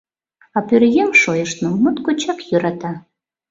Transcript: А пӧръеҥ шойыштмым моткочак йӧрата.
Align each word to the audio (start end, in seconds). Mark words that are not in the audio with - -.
А 0.57 0.59
пӧръеҥ 0.67 1.09
шойыштмым 1.21 1.75
моткочак 1.83 2.39
йӧрата. 2.49 2.91